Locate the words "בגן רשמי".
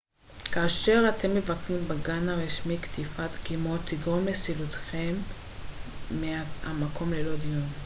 1.87-2.77